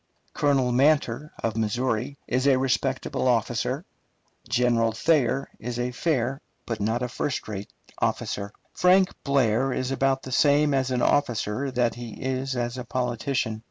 [0.33, 3.85] Colonel Manter, of Missouri, is a respectable officer.
[4.49, 8.51] General Thayer is a fair but not first rate officer.
[8.73, 13.59] Frank Blair is about the same as an officer that he is as a politician.